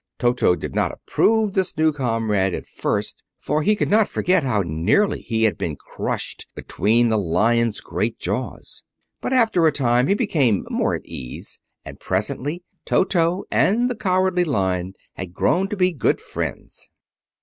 Toto 0.17 0.55
did 0.55 0.73
not 0.73 0.91
approve 0.91 1.49
of 1.49 1.53
this 1.53 1.77
new 1.77 1.93
comrade 1.93 2.55
at 2.55 2.65
first, 2.65 3.21
for 3.39 3.61
he 3.61 3.75
could 3.75 3.87
not 3.91 4.09
forget 4.09 4.41
how 4.43 4.63
nearly 4.65 5.19
he 5.21 5.43
had 5.43 5.59
been 5.59 5.75
crushed 5.75 6.47
between 6.55 7.09
the 7.09 7.19
Lion's 7.19 7.81
great 7.81 8.17
jaws. 8.17 8.81
But 9.21 9.31
after 9.31 9.67
a 9.67 9.71
time 9.71 10.07
he 10.07 10.15
became 10.15 10.65
more 10.71 10.95
at 10.95 11.05
ease, 11.05 11.59
and 11.85 11.99
presently 11.99 12.63
Toto 12.83 13.43
and 13.51 13.91
the 13.91 13.95
Cowardly 13.95 14.43
Lion 14.43 14.95
had 15.13 15.35
grown 15.35 15.69
to 15.69 15.77
be 15.77 15.91
good 15.93 16.19
friends. 16.19 16.89